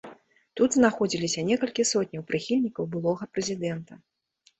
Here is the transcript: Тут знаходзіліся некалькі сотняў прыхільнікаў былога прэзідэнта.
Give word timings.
Тут 0.59 0.69
знаходзіліся 0.77 1.43
некалькі 1.49 1.85
сотняў 1.91 2.23
прыхільнікаў 2.31 2.87
былога 2.95 3.29
прэзідэнта. 3.37 3.93